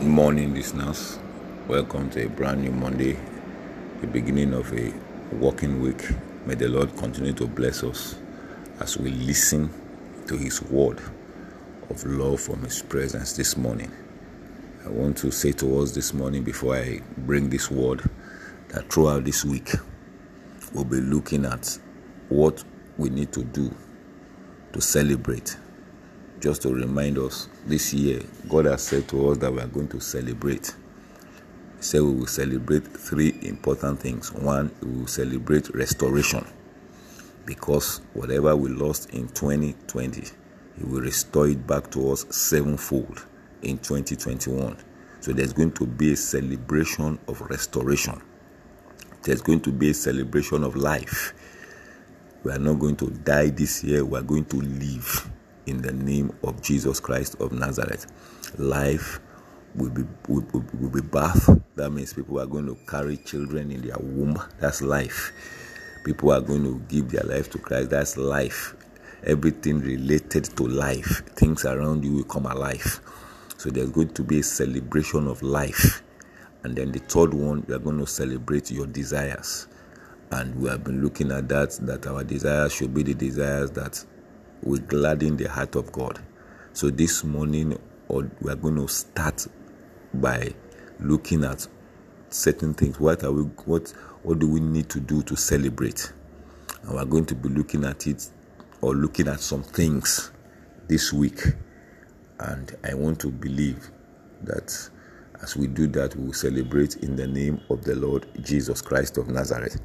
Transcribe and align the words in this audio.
morning, 0.00 0.54
listeners. 0.54 1.18
Welcome 1.68 2.10
to 2.10 2.24
a 2.24 2.28
brand 2.28 2.62
new 2.62 2.70
Monday, 2.70 3.18
the 4.00 4.06
beginning 4.06 4.54
of 4.54 4.72
a 4.72 4.92
working 5.34 5.80
week. 5.80 6.08
May 6.46 6.54
the 6.54 6.68
Lord 6.68 6.96
continue 6.96 7.32
to 7.34 7.46
bless 7.46 7.84
us 7.84 8.16
as 8.80 8.96
we 8.96 9.10
listen 9.10 9.70
to 10.26 10.36
His 10.36 10.62
word 10.62 11.00
of 11.90 12.04
love 12.04 12.40
from 12.40 12.62
His 12.62 12.82
presence 12.82 13.34
this 13.34 13.56
morning. 13.56 13.92
I 14.84 14.88
want 14.88 15.18
to 15.18 15.30
say 15.30 15.52
to 15.52 15.80
us 15.80 15.92
this 15.92 16.14
morning 16.14 16.44
before 16.44 16.76
I 16.76 17.00
bring 17.18 17.50
this 17.50 17.70
word 17.70 18.08
that 18.68 18.92
throughout 18.92 19.24
this 19.24 19.44
week 19.44 19.72
we'll 20.72 20.84
be 20.84 21.00
looking 21.00 21.44
at 21.44 21.78
what 22.28 22.64
we 22.96 23.10
need 23.10 23.32
to 23.32 23.44
do 23.44 23.74
to 24.72 24.80
celebrate 24.80 25.56
just 26.40 26.62
to 26.62 26.72
remind 26.72 27.18
us 27.18 27.48
this 27.66 27.92
year, 27.92 28.20
God 28.48 28.66
has 28.66 28.82
said 28.82 29.08
to 29.08 29.30
us 29.30 29.38
that 29.38 29.52
we 29.52 29.60
are 29.60 29.66
going 29.66 29.88
to 29.88 30.00
celebrate. 30.00 30.74
He 31.76 31.82
said 31.82 32.02
we 32.02 32.12
will 32.12 32.26
celebrate 32.26 32.86
three 32.86 33.38
important 33.42 34.00
things. 34.00 34.32
One, 34.32 34.70
we 34.80 35.00
will 35.00 35.06
celebrate 35.06 35.68
restoration 35.74 36.46
because 37.44 38.00
whatever 38.14 38.54
we 38.54 38.70
lost 38.70 39.10
in 39.10 39.28
2020, 39.28 40.22
He 40.76 40.84
will 40.84 41.00
restore 41.00 41.48
it 41.48 41.66
back 41.66 41.90
to 41.92 42.12
us 42.12 42.24
sevenfold 42.30 43.24
in 43.62 43.78
2021. 43.78 44.76
So 45.20 45.32
there's 45.32 45.52
going 45.52 45.72
to 45.72 45.86
be 45.86 46.12
a 46.12 46.16
celebration 46.16 47.18
of 47.26 47.40
restoration. 47.42 48.22
There's 49.22 49.42
going 49.42 49.60
to 49.62 49.72
be 49.72 49.90
a 49.90 49.94
celebration 49.94 50.62
of 50.62 50.76
life. 50.76 51.34
We 52.44 52.52
are 52.52 52.58
not 52.58 52.78
going 52.78 52.96
to 52.96 53.10
die 53.10 53.48
this 53.50 53.82
year, 53.82 54.04
we 54.04 54.16
are 54.18 54.22
going 54.22 54.44
to 54.44 54.56
live 54.60 55.28
in 55.68 55.82
the 55.82 55.92
name 55.92 56.32
of 56.42 56.62
Jesus 56.62 57.00
Christ 57.00 57.36
of 57.40 57.52
Nazareth. 57.52 58.06
Life 58.58 59.20
will 59.74 59.90
be 59.90 60.02
will, 60.28 60.44
will, 60.52 60.90
be 60.90 61.00
birth. 61.00 61.60
That 61.76 61.90
means 61.90 62.12
people 62.12 62.40
are 62.40 62.46
going 62.46 62.66
to 62.66 62.76
carry 62.86 63.16
children 63.18 63.70
in 63.70 63.82
their 63.82 63.98
womb. 63.98 64.40
That's 64.60 64.82
life. 64.82 65.32
People 66.04 66.32
are 66.32 66.40
going 66.40 66.64
to 66.64 66.78
give 66.88 67.10
their 67.10 67.24
life 67.24 67.50
to 67.50 67.58
Christ. 67.58 67.90
That's 67.90 68.16
life. 68.16 68.74
Everything 69.24 69.80
related 69.80 70.44
to 70.56 70.66
life, 70.66 71.22
things 71.34 71.64
around 71.64 72.04
you 72.04 72.12
will 72.12 72.24
come 72.24 72.46
alive. 72.46 73.00
So 73.56 73.68
there's 73.70 73.90
going 73.90 74.14
to 74.14 74.22
be 74.22 74.40
a 74.40 74.42
celebration 74.42 75.26
of 75.26 75.42
life. 75.42 76.02
And 76.62 76.76
then 76.76 76.92
the 76.92 77.00
third 77.00 77.34
one, 77.34 77.64
we 77.66 77.74
are 77.74 77.80
going 77.80 77.98
to 77.98 78.06
celebrate 78.06 78.70
your 78.70 78.86
desires. 78.86 79.66
And 80.30 80.54
we 80.60 80.68
have 80.68 80.84
been 80.84 81.02
looking 81.02 81.32
at 81.32 81.48
that, 81.48 81.72
that 81.82 82.06
our 82.06 82.22
desires 82.22 82.72
should 82.74 82.94
be 82.94 83.02
the 83.02 83.14
desires 83.14 83.70
that 83.72 84.04
will 84.62 84.80
gladden 84.80 85.36
the 85.36 85.48
heart 85.48 85.76
of 85.76 85.92
God. 85.92 86.20
So 86.72 86.90
this 86.90 87.24
morning, 87.24 87.78
or 88.08 88.30
we 88.40 88.50
are 88.50 88.56
going 88.56 88.76
to 88.76 88.88
start 88.88 89.46
by 90.14 90.54
looking 91.00 91.44
at 91.44 91.66
certain 92.30 92.74
things. 92.74 92.98
What 93.00 93.24
are 93.24 93.32
we? 93.32 93.42
What 93.42 93.92
what 94.22 94.38
do 94.38 94.48
we 94.48 94.60
need 94.60 94.88
to 94.90 95.00
do 95.00 95.22
to 95.22 95.36
celebrate? 95.36 96.12
And 96.82 96.92
we 96.92 96.98
are 96.98 97.04
going 97.04 97.26
to 97.26 97.34
be 97.34 97.48
looking 97.48 97.84
at 97.84 98.06
it, 98.06 98.28
or 98.80 98.94
looking 98.94 99.28
at 99.28 99.40
some 99.40 99.62
things 99.62 100.30
this 100.88 101.12
week. 101.12 101.40
And 102.40 102.76
I 102.84 102.94
want 102.94 103.20
to 103.20 103.30
believe 103.30 103.90
that 104.42 104.90
as 105.42 105.56
we 105.56 105.66
do 105.66 105.86
that, 105.88 106.16
we 106.16 106.26
will 106.26 106.32
celebrate 106.32 106.96
in 106.96 107.16
the 107.16 107.26
name 107.26 107.60
of 107.70 107.84
the 107.84 107.94
Lord 107.94 108.26
Jesus 108.42 108.80
Christ 108.82 109.18
of 109.18 109.28
Nazareth. 109.28 109.80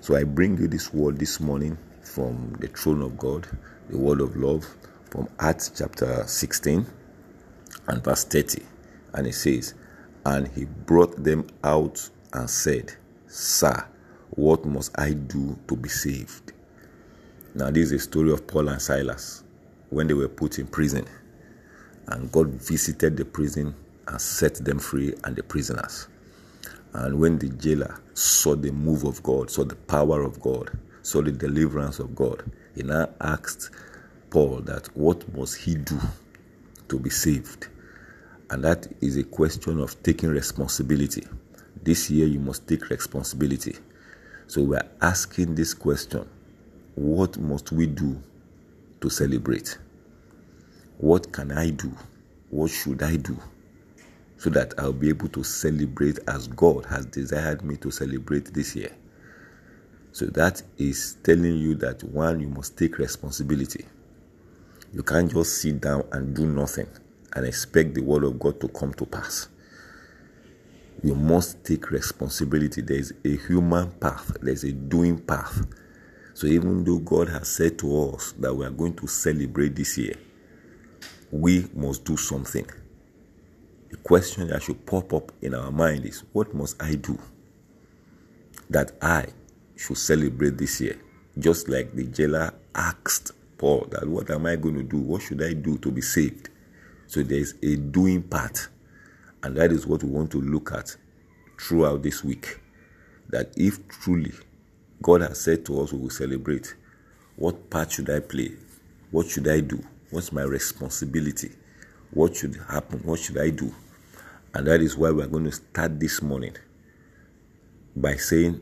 So 0.00 0.16
I 0.16 0.24
bring 0.24 0.58
you 0.58 0.68
this 0.68 0.92
word 0.92 1.18
this 1.18 1.40
morning 1.40 1.78
from 2.02 2.56
the 2.60 2.68
throne 2.68 3.02
of 3.02 3.16
God, 3.18 3.46
the 3.88 3.98
word 3.98 4.20
of 4.20 4.36
love 4.36 4.66
from 5.10 5.28
Acts 5.38 5.70
chapter 5.76 6.24
16 6.26 6.86
and 7.88 8.04
verse 8.04 8.24
30. 8.24 8.62
And 9.14 9.26
it 9.26 9.34
says, 9.34 9.74
And 10.24 10.48
he 10.48 10.64
brought 10.64 11.22
them 11.22 11.46
out 11.64 12.08
and 12.32 12.48
said, 12.48 12.94
Sir, 13.26 13.86
what 14.30 14.64
must 14.64 14.98
I 14.98 15.12
do 15.12 15.58
to 15.68 15.76
be 15.76 15.88
saved? 15.88 16.52
Now, 17.54 17.70
this 17.70 17.86
is 17.86 17.92
a 17.92 17.98
story 17.98 18.32
of 18.32 18.46
Paul 18.46 18.68
and 18.68 18.80
Silas 18.80 19.44
when 19.90 20.06
they 20.06 20.14
were 20.14 20.28
put 20.28 20.58
in 20.58 20.66
prison. 20.66 21.06
And 22.06 22.32
God 22.32 22.48
visited 22.48 23.16
the 23.16 23.24
prison 23.24 23.74
and 24.08 24.20
set 24.20 24.54
them 24.56 24.78
free 24.78 25.14
and 25.24 25.36
the 25.36 25.42
prisoners. 25.42 26.08
And 26.94 27.18
when 27.18 27.38
the 27.38 27.48
jailer 27.48 28.00
saw 28.14 28.54
the 28.54 28.70
move 28.70 29.04
of 29.04 29.22
God, 29.22 29.50
saw 29.50 29.64
the 29.64 29.76
power 29.76 30.22
of 30.22 30.40
God, 30.40 30.70
the 31.02 31.32
deliverance 31.32 31.98
of 31.98 32.14
God, 32.14 32.42
he 32.74 32.82
now 32.82 33.08
asked 33.20 33.70
Paul 34.30 34.60
that 34.62 34.88
what 34.96 35.32
must 35.36 35.56
he 35.56 35.74
do 35.74 35.98
to 36.88 36.98
be 36.98 37.10
saved? 37.10 37.68
And 38.50 38.64
that 38.64 38.86
is 39.00 39.16
a 39.16 39.24
question 39.24 39.80
of 39.80 40.02
taking 40.02 40.30
responsibility. 40.30 41.26
This 41.82 42.10
year 42.10 42.26
you 42.26 42.38
must 42.38 42.66
take 42.68 42.88
responsibility. 42.90 43.76
So 44.46 44.62
we're 44.62 44.88
asking 45.00 45.54
this 45.54 45.74
question 45.74 46.28
What 46.94 47.38
must 47.38 47.72
we 47.72 47.86
do 47.86 48.22
to 49.00 49.10
celebrate? 49.10 49.78
What 50.98 51.32
can 51.32 51.50
I 51.52 51.70
do? 51.70 51.90
What 52.50 52.70
should 52.70 53.02
I 53.02 53.16
do? 53.16 53.36
So 54.36 54.50
that 54.50 54.74
I'll 54.78 54.92
be 54.92 55.08
able 55.08 55.28
to 55.28 55.42
celebrate 55.42 56.18
as 56.28 56.48
God 56.48 56.84
has 56.86 57.06
desired 57.06 57.64
me 57.64 57.76
to 57.78 57.90
celebrate 57.90 58.52
this 58.52 58.76
year. 58.76 58.92
So 60.12 60.26
that 60.26 60.62
is 60.78 61.16
telling 61.22 61.56
you 61.56 61.74
that 61.76 62.02
one, 62.04 62.40
you 62.40 62.48
must 62.48 62.76
take 62.76 62.98
responsibility. 62.98 63.86
You 64.92 65.02
can't 65.02 65.30
just 65.30 65.62
sit 65.62 65.80
down 65.80 66.04
and 66.12 66.36
do 66.36 66.46
nothing 66.46 66.86
and 67.34 67.46
expect 67.46 67.94
the 67.94 68.02
word 68.02 68.24
of 68.24 68.38
God 68.38 68.60
to 68.60 68.68
come 68.68 68.92
to 68.94 69.06
pass. 69.06 69.48
You 71.02 71.14
must 71.14 71.64
take 71.64 71.90
responsibility. 71.90 72.82
There 72.82 72.98
is 72.98 73.14
a 73.24 73.36
human 73.36 73.90
path, 73.92 74.36
there's 74.42 74.64
a 74.64 74.72
doing 74.72 75.18
path. 75.18 75.66
So 76.34 76.46
even 76.46 76.84
though 76.84 76.98
God 76.98 77.28
has 77.30 77.48
said 77.48 77.78
to 77.80 78.10
us 78.10 78.32
that 78.32 78.54
we 78.54 78.66
are 78.66 78.70
going 78.70 78.94
to 78.96 79.06
celebrate 79.06 79.74
this 79.74 79.96
year, 79.96 80.14
we 81.30 81.66
must 81.74 82.04
do 82.04 82.16
something. 82.18 82.66
The 83.90 83.96
question 83.98 84.48
that 84.48 84.62
should 84.62 84.84
pop 84.86 85.12
up 85.14 85.32
in 85.40 85.54
our 85.54 85.70
mind 85.70 86.04
is 86.04 86.22
what 86.32 86.54
must 86.54 86.82
I 86.82 86.94
do 86.96 87.18
that 88.70 88.92
I 89.02 89.26
should 89.82 89.98
celebrate 89.98 90.56
this 90.58 90.80
year? 90.80 90.96
Just 91.38 91.68
like 91.68 91.92
the 91.94 92.04
jailer 92.04 92.54
asked 92.74 93.32
Paul 93.58 93.88
that 93.90 94.06
what 94.06 94.30
am 94.30 94.46
I 94.46 94.56
going 94.56 94.76
to 94.76 94.82
do? 94.82 94.98
What 94.98 95.22
should 95.22 95.42
I 95.42 95.54
do 95.54 95.76
to 95.78 95.90
be 95.90 96.00
saved? 96.00 96.50
So 97.08 97.22
there 97.22 97.38
is 97.38 97.56
a 97.62 97.76
doing 97.76 98.22
part, 98.22 98.68
and 99.42 99.56
that 99.56 99.72
is 99.72 99.86
what 99.86 100.02
we 100.04 100.10
want 100.10 100.30
to 100.32 100.40
look 100.40 100.72
at 100.72 100.96
throughout 101.60 102.02
this 102.02 102.22
week. 102.22 102.60
That 103.28 103.52
if 103.56 103.88
truly 103.88 104.32
God 105.02 105.22
has 105.22 105.40
said 105.40 105.66
to 105.66 105.80
us 105.80 105.92
we 105.92 106.00
will 106.00 106.10
celebrate, 106.10 106.74
what 107.36 107.68
part 107.70 107.92
should 107.92 108.08
I 108.08 108.20
play? 108.20 108.52
What 109.10 109.28
should 109.28 109.48
I 109.48 109.60
do? 109.60 109.82
What's 110.10 110.32
my 110.32 110.42
responsibility? 110.42 111.50
What 112.12 112.36
should 112.36 112.56
happen? 112.68 113.00
What 113.00 113.18
should 113.18 113.38
I 113.38 113.50
do? 113.50 113.74
And 114.54 114.66
that 114.66 114.80
is 114.80 114.96
why 114.96 115.10
we 115.10 115.22
are 115.22 115.28
going 115.28 115.44
to 115.44 115.52
start 115.52 115.98
this 115.98 116.22
morning 116.22 116.54
by 117.96 118.16
saying 118.16 118.60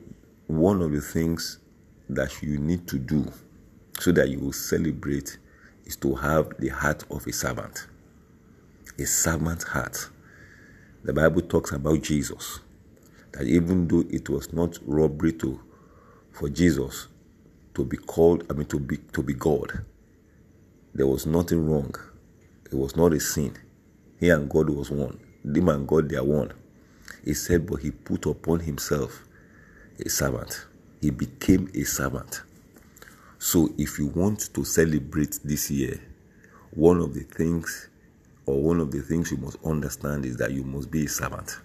one 0.59 0.83
of 0.83 0.93
the 0.93 1.01
things 1.01 1.59
that 2.09 2.43
you 2.43 2.59
need 2.59 2.87
to 2.89 2.99
do 2.99 3.31
so 3.99 4.13
that 4.13 4.29
you 4.29 4.41
will 4.41 4.53
celebrate 4.53 5.39
is 5.85 5.97
to 5.97 6.15
have 6.15 6.57
the 6.59 6.69
heart 6.69 7.05
of 7.11 7.27
a 7.27 7.33
servant. 7.33 7.87
A 8.99 9.07
servant 9.07 9.63
heart. 9.63 10.09
The 11.05 11.13
Bible 11.13 11.43
talks 11.43 11.73
about 11.73 12.03
Jesus. 12.03 12.61
That 13.33 13.45
even 13.47 13.89
though 13.89 14.05
it 14.11 14.29
was 14.29 14.53
not 14.53 14.79
robbery 14.87 15.33
to 15.35 15.61
for 16.33 16.49
Jesus 16.49 17.09
to 17.75 17.85
be 17.85 17.97
called, 17.97 18.45
I 18.51 18.55
mean 18.55 18.67
to 18.67 18.81
be 18.81 18.97
to 19.13 19.23
be 19.23 19.35
God, 19.35 19.85
there 20.95 21.07
was 21.07 21.27
nothing 21.27 21.71
wrong. 21.71 21.95
It 22.67 22.75
was 22.75 22.97
not 22.97 23.13
a 23.13 23.21
sin. 23.21 23.57
He 24.19 24.31
and 24.31 24.51
God 24.51 24.71
was 24.71 24.91
one. 24.91 25.19
Him 25.45 25.69
and 25.69 25.87
God 25.87 26.09
they 26.09 26.17
are 26.17 26.25
one. 26.25 26.53
He 27.25 27.35
said, 27.35 27.67
but 27.67 27.81
he 27.81 27.91
put 27.91 28.27
upon 28.27 28.61
himself 28.61 29.23
a 30.05 30.09
servant. 30.09 30.67
He 31.01 31.11
became 31.11 31.71
a 31.75 31.85
servant. 31.85 32.43
So, 33.39 33.71
if 33.79 33.99
you 33.99 34.09
want 34.09 34.53
to 34.55 34.65
celebrate 34.65 35.41
this 35.45 35.71
year, 35.71 36.01
one 36.73 37.01
of 37.01 37.15
the 37.15 37.23
things, 37.23 37.89
or 38.47 38.63
one 38.63 38.81
of 38.81 38.91
the 38.91 39.01
things 39.01 39.31
you 39.31 39.39
must 39.39 39.57
understand 39.65 40.27
is 40.27 40.37
that 40.39 40.53
you 40.53 40.63
must 40.65 40.91
be 40.91 41.07
a 41.07 41.09
servant. 41.09 41.59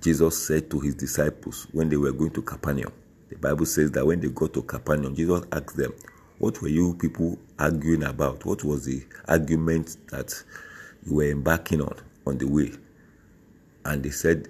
Jesus 0.00 0.46
said 0.46 0.70
to 0.70 0.80
his 0.80 0.94
disciples 0.94 1.66
when 1.72 1.88
they 1.88 1.96
were 1.96 2.12
going 2.12 2.32
to 2.32 2.42
Capernaum, 2.42 2.92
the 3.28 3.36
Bible 3.36 3.66
says 3.66 3.90
that 3.92 4.06
when 4.06 4.20
they 4.20 4.28
got 4.28 4.52
to 4.54 4.62
Capernaum, 4.62 5.14
Jesus 5.14 5.42
asked 5.52 5.76
them, 5.76 5.92
What 6.38 6.60
were 6.60 6.68
you 6.68 6.94
people 6.94 7.38
arguing 7.58 8.02
about? 8.04 8.44
What 8.44 8.64
was 8.64 8.84
the 8.86 9.04
argument 9.28 9.96
that 10.10 10.32
you 11.06 11.16
were 11.16 11.30
embarking 11.30 11.80
on 11.82 11.96
on 12.26 12.38
the 12.38 12.46
way? 12.46 12.72
And 13.84 14.02
they 14.02 14.10
said 14.10 14.48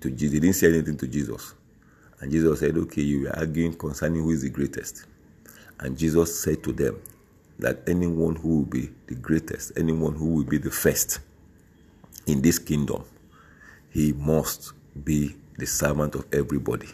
to 0.00 0.10
Jesus, 0.10 0.32
they 0.34 0.40
didn't 0.40 0.56
say 0.56 0.68
anything 0.68 0.96
to 0.98 1.06
Jesus. 1.06 1.54
And 2.20 2.30
Jesus 2.30 2.60
said, 2.60 2.76
Okay, 2.76 3.02
you 3.02 3.22
were 3.22 3.36
arguing 3.36 3.74
concerning 3.74 4.22
who 4.22 4.30
is 4.30 4.42
the 4.42 4.50
greatest. 4.50 5.06
And 5.80 5.96
Jesus 5.96 6.40
said 6.40 6.62
to 6.64 6.72
them 6.72 7.00
that 7.58 7.82
anyone 7.86 8.36
who 8.36 8.58
will 8.58 8.64
be 8.64 8.90
the 9.06 9.14
greatest, 9.14 9.72
anyone 9.76 10.14
who 10.14 10.34
will 10.34 10.44
be 10.44 10.58
the 10.58 10.70
first, 10.70 11.20
in 12.26 12.42
this 12.42 12.58
kingdom, 12.58 13.04
he 13.90 14.12
must 14.12 14.72
be 15.04 15.36
the 15.56 15.66
servant 15.66 16.14
of 16.14 16.26
everybody. 16.32 16.88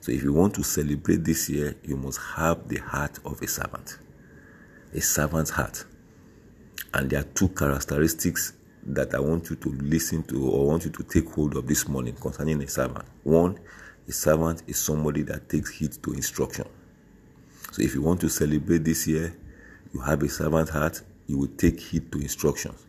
So 0.00 0.10
if 0.10 0.22
you 0.24 0.32
want 0.32 0.54
to 0.54 0.64
celebrate 0.64 1.24
this 1.24 1.48
year, 1.48 1.76
you 1.84 1.96
must 1.96 2.18
have 2.36 2.68
the 2.68 2.78
heart 2.78 3.20
of 3.24 3.40
a 3.40 3.46
servant. 3.46 3.98
A 4.92 5.00
servant's 5.00 5.50
heart. 5.50 5.84
And 6.92 7.08
there 7.08 7.20
are 7.20 7.28
two 7.34 7.48
characteristics 7.48 8.52
that 8.84 9.14
I 9.14 9.20
want 9.20 9.48
you 9.50 9.56
to 9.56 9.68
listen 9.70 10.22
to 10.24 10.48
or 10.48 10.66
want 10.66 10.84
you 10.84 10.90
to 10.90 11.02
take 11.04 11.28
hold 11.30 11.56
of 11.56 11.66
this 11.66 11.88
morning 11.88 12.14
concerning 12.14 12.62
a 12.62 12.68
servant. 12.68 13.04
One, 13.22 13.58
a 14.08 14.12
servant 14.12 14.62
is 14.66 14.78
somebody 14.78 15.22
that 15.22 15.48
takes 15.48 15.70
heed 15.70 15.92
to 16.02 16.12
instruction. 16.12 16.66
So 17.70 17.82
if 17.82 17.94
you 17.94 18.02
want 18.02 18.20
to 18.22 18.28
celebrate 18.28 18.84
this 18.84 19.06
year, 19.06 19.34
you 19.94 20.00
have 20.00 20.22
a 20.22 20.28
servant 20.28 20.68
heart, 20.68 21.00
you 21.26 21.38
will 21.38 21.48
take 21.56 21.80
heed 21.80 22.10
to 22.12 22.18
instructions. 22.20 22.84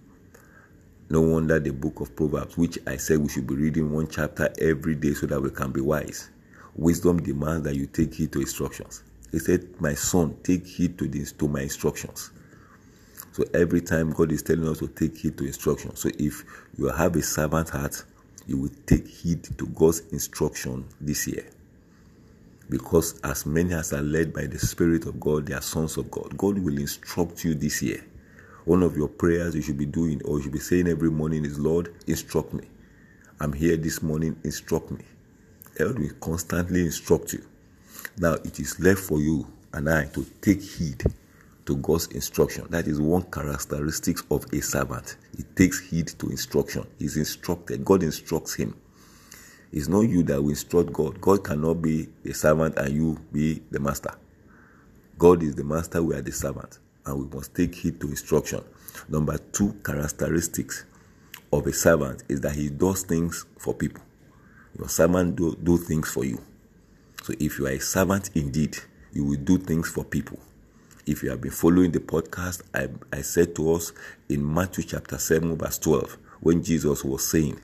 No 1.10 1.22
wonder 1.22 1.60
the 1.60 1.72
book 1.72 2.00
of 2.00 2.16
Proverbs, 2.16 2.58
which 2.58 2.80
I 2.88 2.98
said 2.98 3.20
we 3.20 3.30
should 3.30 3.46
be 3.46 3.56
reading 3.56 3.92
one 3.92 4.08
chapter 4.08 4.52
every 4.60 4.96
day 4.96 5.14
so 5.14 5.28
that 5.28 5.40
we 5.40 5.52
can 5.52 5.72
be 5.72 5.82
wise. 5.82 6.30
Wisdom 6.76 7.22
demands 7.22 7.66
that 7.66 7.76
you 7.76 7.86
take 7.86 8.16
heed 8.16 8.32
to 8.32 8.42
instructions. 8.42 9.04
He 9.32 9.40
said, 9.40 9.80
My 9.80 9.94
son, 9.94 10.38
take 10.44 10.66
heed 10.66 10.98
to 10.98 11.08
this 11.08 11.32
to 11.34 11.48
my 11.48 11.62
instructions. 11.62 12.32
So 13.34 13.44
every 13.56 13.82
time 13.82 14.12
God 14.12 14.32
is 14.32 14.44
telling 14.44 14.68
us 14.68 14.78
to 14.78 14.88
take 14.88 15.18
heed 15.18 15.40
to 15.40 15.46
instruction. 15.46 15.96
So 15.96 16.10
if 16.20 16.44
you 16.78 16.86
have 16.86 17.16
a 17.16 17.24
servant 17.24 17.70
heart, 17.70 18.04
you 18.46 18.60
will 18.60 18.72
take 18.86 19.08
heed 19.08 19.44
to 19.58 19.66
God's 19.66 20.02
instruction 20.12 20.86
this 21.02 21.26
year. 21.28 21.50
Because 22.70 23.20
as 23.24 23.48
many 23.48 23.74
as 23.74 23.92
are 23.92 24.04
led 24.04 24.34
by 24.34 24.46
the 24.46 24.60
Spirit 24.60 25.08
of 25.08 25.20
God, 25.20 25.48
they 25.48 25.56
are 25.56 25.64
sons 25.64 25.98
of 25.98 26.12
God. 26.12 26.38
God 26.38 26.60
will 26.60 26.78
instruct 26.78 27.44
you 27.44 27.56
this 27.56 27.82
year. 27.82 28.06
One 28.66 28.84
of 28.84 28.96
your 28.96 29.08
prayers 29.08 29.56
you 29.56 29.64
should 29.64 29.80
be 29.80 29.88
doing 29.88 30.22
or 30.26 30.38
you 30.38 30.44
should 30.44 30.54
be 30.54 30.60
saying 30.60 30.88
every 30.88 31.10
morning 31.10 31.44
is, 31.44 31.58
Lord, 31.58 31.92
instruct 32.06 32.54
me. 32.54 32.66
I'm 33.40 33.52
here 33.52 33.78
this 33.78 34.04
morning, 34.04 34.40
instruct 34.44 34.92
me. 34.92 35.04
God 35.80 35.98
will 35.98 36.14
constantly 36.22 36.82
instruct 36.82 37.34
you. 37.34 37.44
Now 38.16 38.34
it 38.34 38.60
is 38.60 38.80
left 38.80 39.00
for 39.00 39.20
you 39.20 39.48
and 39.74 39.90
I 39.90 40.06
to 40.10 40.24
take 40.40 40.62
heed 40.62 41.04
to 41.66 41.78
God's 41.78 42.08
instruction. 42.08 42.68
That 42.70 42.88
is 42.88 43.00
one 43.00 43.24
characteristic 43.24 44.18
of 44.32 44.46
a 44.54 44.62
servant. 44.62 45.18
He 45.36 45.44
takes 45.44 45.80
heed 45.80 46.08
to 46.20 46.30
instruction. 46.30 46.86
He's 47.00 47.18
instructed. 47.18 47.86
God 47.86 48.04
instructs 48.04 48.54
him. 48.56 48.76
It's 49.72 49.88
not 49.88 50.02
you 50.02 50.24
that 50.24 50.42
will 50.42 50.52
instruct 50.52 50.94
God. 50.94 51.20
God 51.20 51.44
cannot 51.44 51.82
be 51.82 52.08
the 52.24 52.34
servant 52.34 52.78
and 52.78 52.94
you 52.94 53.20
be 53.32 53.62
the 53.72 53.80
master. 53.80 54.14
God 55.18 55.42
is 55.42 55.56
the 55.56 55.64
master, 55.64 56.02
we 56.04 56.16
are 56.16 56.22
the 56.22 56.32
servant. 56.32 56.80
And 57.06 57.20
we 57.20 57.36
must 57.36 57.56
take 57.56 57.74
heed 57.76 58.00
to 58.02 58.08
instruction. 58.10 58.64
Number 59.10 59.38
two 59.38 59.74
characteristics 59.84 60.86
of 61.52 61.66
a 61.66 61.74
servant 61.74 62.24
is 62.30 62.42
that 62.42 62.56
he 62.56 62.70
does 62.70 63.04
things 63.04 63.46
for 63.58 63.74
people. 63.74 64.02
Your 64.78 64.90
servant 64.90 65.36
do, 65.36 65.56
do 65.62 65.78
things 65.78 66.10
for 66.10 66.24
you. 66.24 66.40
So 67.24 67.34
if 67.40 67.58
you 67.58 67.68
are 67.68 67.72
a 67.72 67.80
servant 67.80 68.30
indeed, 68.36 68.78
you 69.12 69.26
will 69.26 69.38
do 69.38 69.58
things 69.58 69.90
for 69.90 70.04
people. 70.04 70.40
If 71.06 71.22
you 71.22 71.30
have 71.32 71.42
been 71.42 71.52
following 71.52 71.92
the 71.92 72.00
podcast, 72.00 72.62
I, 72.74 72.88
I 73.16 73.22
said 73.22 73.56
to 73.56 73.74
us 73.74 73.92
in 74.30 74.54
Matthew 74.54 74.86
chapter 74.86 75.18
7, 75.18 75.58
verse 75.58 75.78
12, 75.80 76.18
when 76.40 76.64
Jesus 76.64 77.04
was 77.04 77.28
saying 77.28 77.60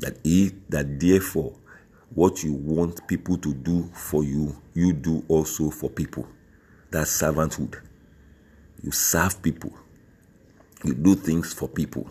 that 0.00 0.18
he 0.22 0.52
that 0.68 1.00
therefore 1.00 1.54
what 2.14 2.42
you 2.44 2.52
want 2.52 3.06
people 3.08 3.38
to 3.38 3.54
do 3.54 3.90
for 3.94 4.22
you, 4.22 4.56
you 4.74 4.92
do 4.92 5.24
also 5.28 5.70
for 5.70 5.88
people. 5.88 6.26
That's 6.90 7.22
servanthood. 7.22 7.80
You 8.82 8.90
serve 8.90 9.42
people. 9.42 9.72
You 10.84 10.94
do 10.94 11.14
things 11.14 11.52
for 11.54 11.68
people 11.68 12.10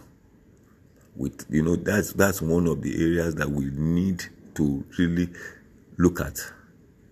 with 1.16 1.46
you 1.50 1.62
know 1.62 1.76
that's 1.76 2.14
that's 2.14 2.42
one 2.42 2.68
of 2.68 2.82
the 2.82 2.94
areas 2.96 3.36
that 3.36 3.50
we 3.50 3.66
need 3.66 4.24
to 4.56 4.84
really 4.98 5.30
look 5.98 6.20
at 6.20 6.40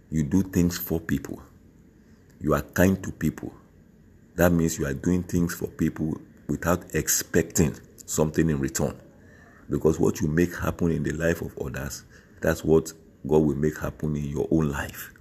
you 0.09 0.23
do 0.23 0.41
things 0.41 0.77
for 0.77 0.99
people 0.99 1.41
you 2.41 2.53
are 2.53 2.61
kind 2.61 3.01
to 3.03 3.11
people 3.11 3.53
that 4.35 4.51
means 4.51 4.77
you 4.77 4.85
are 4.85 4.93
doing 4.93 5.23
things 5.23 5.53
for 5.53 5.67
people 5.67 6.19
without 6.47 6.83
expecting 6.95 7.75
something 8.05 8.49
in 8.49 8.59
return 8.59 8.99
because 9.69 9.99
what 9.99 10.19
you 10.21 10.27
make 10.27 10.55
happen 10.57 10.91
in 10.91 11.03
the 11.03 11.11
life 11.11 11.41
of 11.41 11.57
others 11.59 12.03
that's 12.41 12.63
what 12.63 12.91
god 13.27 13.37
will 13.39 13.55
make 13.55 13.77
happen 13.79 14.15
in 14.15 14.25
your 14.25 14.47
own 14.51 14.69
life 14.69 15.11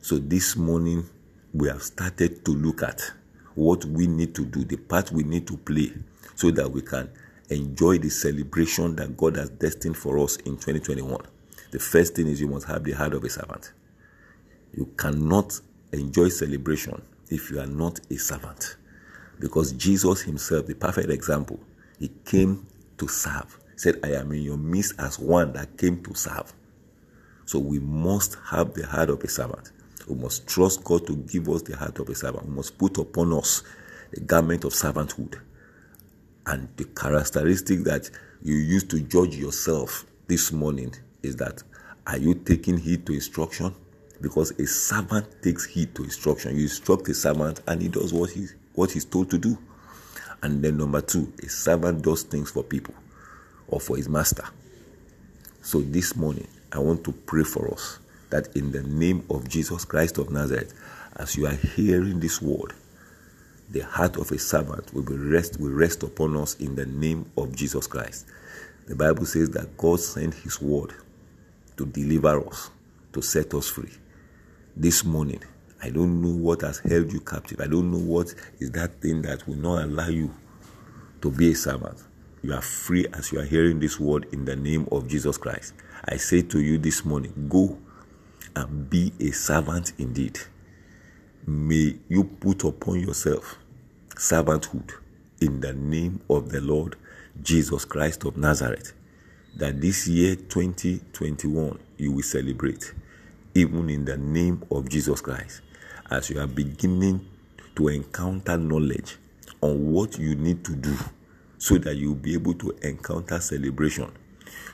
so 0.00 0.18
this 0.18 0.56
morning 0.56 1.04
we 1.52 1.68
have 1.68 1.82
started 1.82 2.44
to 2.44 2.50
look 2.52 2.82
at 2.82 3.00
what 3.54 3.84
we 3.84 4.06
need 4.06 4.34
to 4.34 4.44
do 4.44 4.64
the 4.64 4.76
part 4.76 5.12
we 5.12 5.22
need 5.22 5.46
to 5.46 5.56
play 5.56 5.92
so 6.34 6.50
that 6.50 6.70
we 6.70 6.82
can 6.82 7.08
enjoy 7.50 7.98
the 7.98 8.08
celebration 8.08 8.96
that 8.96 9.16
God 9.16 9.36
has 9.36 9.50
destined 9.50 9.96
for 9.96 10.18
us 10.18 10.36
in 10.38 10.56
2021. 10.56 11.20
The 11.70 11.78
first 11.78 12.14
thing 12.14 12.26
is 12.26 12.40
you 12.40 12.48
must 12.48 12.66
have 12.66 12.84
the 12.84 12.92
heart 12.92 13.14
of 13.14 13.24
a 13.24 13.30
servant. 13.30 13.72
You 14.72 14.86
cannot 14.96 15.60
enjoy 15.94 16.28
celebration 16.28 17.00
if 17.30 17.50
you 17.50 17.60
are 17.60 17.66
not 17.66 18.00
a 18.10 18.16
servant. 18.16 18.76
Because 19.38 19.72
Jesus 19.72 20.22
himself, 20.22 20.66
the 20.66 20.74
perfect 20.74 21.10
example, 21.10 21.58
he 21.98 22.10
came 22.24 22.66
to 22.98 23.08
serve. 23.08 23.58
He 23.72 23.78
said, 23.78 24.00
I 24.04 24.12
am 24.12 24.32
in 24.32 24.42
your 24.42 24.56
midst 24.56 24.94
as 24.98 25.18
one 25.18 25.52
that 25.54 25.76
came 25.76 26.02
to 26.04 26.14
serve. 26.14 26.52
So 27.46 27.58
we 27.58 27.78
must 27.78 28.36
have 28.50 28.74
the 28.74 28.86
heart 28.86 29.10
of 29.10 29.22
a 29.22 29.28
servant. 29.28 29.72
We 30.08 30.14
must 30.16 30.46
trust 30.46 30.84
God 30.84 31.06
to 31.06 31.16
give 31.16 31.48
us 31.48 31.62
the 31.62 31.76
heart 31.76 31.98
of 31.98 32.08
a 32.08 32.14
servant. 32.14 32.48
We 32.48 32.54
must 32.54 32.78
put 32.78 32.98
upon 32.98 33.32
us 33.32 33.62
the 34.12 34.20
garment 34.20 34.64
of 34.64 34.72
servanthood 34.72 35.40
and 36.46 36.68
the 36.76 36.84
characteristic 36.84 37.84
that 37.84 38.10
you 38.42 38.54
use 38.54 38.84
to 38.84 39.00
judge 39.00 39.36
yourself 39.36 40.04
this 40.26 40.52
morning 40.52 40.94
is 41.22 41.36
that 41.36 41.62
are 42.06 42.18
you 42.18 42.34
taking 42.34 42.76
heed 42.78 43.06
to 43.06 43.14
instruction? 43.14 43.74
Because 44.20 44.52
a 44.52 44.66
servant 44.66 45.26
takes 45.42 45.64
heed 45.64 45.94
to 45.94 46.04
instruction. 46.04 46.56
You 46.56 46.62
instruct 46.62 47.08
a 47.08 47.14
servant 47.14 47.60
and 47.66 47.82
he 47.82 47.88
does 47.88 48.12
what 48.12 48.30
he 48.30 48.46
what 48.74 48.90
he's 48.90 49.04
told 49.04 49.30
to 49.30 49.38
do. 49.38 49.58
And 50.42 50.62
then 50.62 50.76
number 50.76 51.00
two, 51.00 51.32
a 51.42 51.48
servant 51.48 52.02
does 52.02 52.22
things 52.22 52.50
for 52.50 52.62
people 52.62 52.94
or 53.68 53.80
for 53.80 53.96
his 53.96 54.08
master. 54.08 54.44
So 55.62 55.80
this 55.80 56.16
morning, 56.16 56.48
I 56.72 56.78
want 56.78 57.04
to 57.04 57.12
pray 57.12 57.44
for 57.44 57.72
us 57.72 57.98
that 58.30 58.54
in 58.56 58.72
the 58.72 58.82
name 58.82 59.24
of 59.30 59.48
Jesus 59.48 59.84
Christ 59.84 60.18
of 60.18 60.30
Nazareth, 60.30 60.74
as 61.16 61.36
you 61.36 61.46
are 61.46 61.54
hearing 61.54 62.20
this 62.20 62.42
word, 62.42 62.74
the 63.70 63.80
heart 63.80 64.16
of 64.16 64.30
a 64.32 64.38
servant 64.38 64.92
will 64.92 65.02
be 65.02 65.14
rest 65.14 65.58
will 65.58 65.72
rest 65.72 66.02
upon 66.02 66.36
us 66.36 66.54
in 66.56 66.74
the 66.74 66.86
name 66.86 67.30
of 67.36 67.54
Jesus 67.54 67.86
Christ. 67.86 68.26
The 68.86 68.94
Bible 68.94 69.24
says 69.24 69.50
that 69.50 69.76
God 69.78 70.00
sent 70.00 70.34
his 70.34 70.60
word 70.60 70.92
to 71.76 71.86
deliver 71.86 72.46
us, 72.46 72.70
to 73.14 73.22
set 73.22 73.54
us 73.54 73.68
free. 73.68 73.90
This 74.76 75.04
morning, 75.04 75.42
I 75.82 75.90
don't 75.90 76.20
know 76.20 76.34
what 76.34 76.62
has 76.62 76.78
held 76.78 77.12
you 77.12 77.20
captive. 77.20 77.60
I 77.60 77.66
don't 77.66 77.90
know 77.90 77.98
what 77.98 78.34
is 78.58 78.70
that 78.72 79.00
thing 79.00 79.22
that 79.22 79.46
will 79.46 79.56
not 79.56 79.84
allow 79.84 80.08
you 80.08 80.34
to 81.22 81.30
be 81.30 81.52
a 81.52 81.54
servant. 81.54 82.02
You 82.42 82.54
are 82.54 82.62
free 82.62 83.06
as 83.12 83.32
you 83.32 83.40
are 83.40 83.44
hearing 83.44 83.80
this 83.80 83.98
word 83.98 84.26
in 84.32 84.44
the 84.44 84.56
name 84.56 84.86
of 84.92 85.08
Jesus 85.08 85.38
Christ. 85.38 85.74
I 86.06 86.16
say 86.16 86.42
to 86.42 86.60
you 86.60 86.78
this 86.78 87.04
morning, 87.04 87.46
go 87.48 87.78
and 88.56 88.90
be 88.90 89.12
a 89.20 89.30
servant 89.30 89.92
indeed 89.98 90.38
may 91.46 91.96
you 92.08 92.24
put 92.24 92.64
upon 92.64 93.00
yourself 93.00 93.58
servanthood 94.16 94.92
in 95.40 95.60
the 95.60 95.72
name 95.72 96.20
of 96.30 96.50
the 96.50 96.60
Lord 96.60 96.96
Jesus 97.42 97.84
Christ 97.84 98.24
of 98.24 98.36
Nazareth. 98.36 98.92
That 99.56 99.80
this 99.80 100.08
year 100.08 100.36
2021 100.36 101.78
you 101.98 102.12
will 102.12 102.22
celebrate, 102.22 102.94
even 103.54 103.88
in 103.88 104.04
the 104.04 104.16
name 104.16 104.64
of 104.70 104.88
Jesus 104.88 105.20
Christ, 105.20 105.62
as 106.10 106.30
you 106.30 106.40
are 106.40 106.46
beginning 106.46 107.26
to 107.76 107.88
encounter 107.88 108.56
knowledge 108.56 109.16
on 109.60 109.92
what 109.92 110.18
you 110.18 110.34
need 110.34 110.64
to 110.64 110.74
do 110.74 110.96
so 111.58 111.78
that 111.78 111.96
you 111.96 112.08
will 112.08 112.16
be 112.16 112.34
able 112.34 112.54
to 112.54 112.76
encounter 112.82 113.40
celebration. 113.40 114.12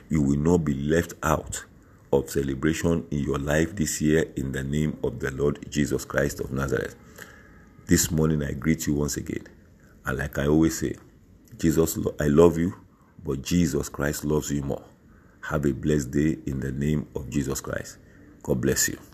You 0.09 0.21
will 0.21 0.37
not 0.37 0.59
be 0.59 0.73
left 0.73 1.13
out 1.23 1.63
of 2.11 2.29
celebration 2.29 3.07
in 3.11 3.19
your 3.19 3.39
life 3.39 3.75
this 3.75 4.01
year 4.01 4.25
in 4.35 4.51
the 4.51 4.63
name 4.63 4.97
of 5.03 5.19
the 5.19 5.31
Lord 5.31 5.65
Jesus 5.69 6.03
Christ 6.03 6.41
of 6.41 6.51
Nazareth. 6.51 6.95
This 7.87 8.11
morning 8.11 8.43
I 8.43 8.51
greet 8.51 8.87
you 8.87 8.95
once 8.95 9.15
again. 9.17 9.47
And 10.05 10.17
like 10.17 10.37
I 10.37 10.47
always 10.47 10.79
say, 10.79 10.95
Jesus, 11.57 11.97
I 12.19 12.25
love 12.25 12.57
you, 12.57 12.73
but 13.23 13.41
Jesus 13.41 13.87
Christ 13.87 14.25
loves 14.25 14.51
you 14.51 14.63
more. 14.63 14.83
Have 15.49 15.65
a 15.65 15.73
blessed 15.73 16.11
day 16.11 16.37
in 16.45 16.59
the 16.59 16.71
name 16.71 17.07
of 17.15 17.29
Jesus 17.29 17.61
Christ. 17.61 17.97
God 18.43 18.61
bless 18.61 18.89
you. 18.89 19.10